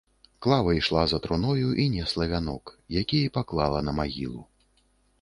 [0.39, 4.45] Клава ішла за труною і несла вянок, які і паклала на магілу.